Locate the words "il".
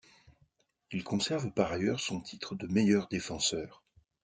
0.91-1.03